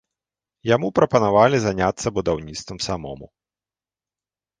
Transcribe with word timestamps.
Яму 0.69 0.87
прапанавалі 0.99 1.57
заняцца 1.65 2.07
будаўніцтвам 2.15 2.79
самому. 2.87 3.25